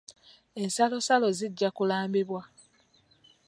[0.61, 2.41] Ensalosalo zijja kulambibwa.